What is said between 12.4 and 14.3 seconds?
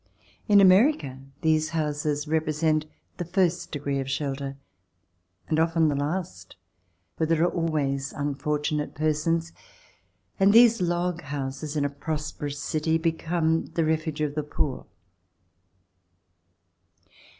city become the refuge